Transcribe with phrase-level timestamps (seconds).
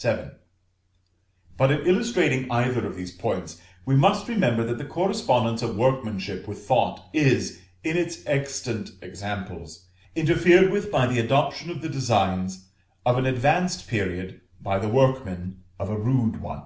[0.00, 0.30] VII.
[1.58, 6.48] But in illustrating either of these points, we must remember that the correspondence of workmanship
[6.48, 9.84] with thought is, in existent examples,
[10.16, 12.70] interfered with by the adoption of the designs
[13.04, 16.62] of an advanced period by the workmen of a rude one.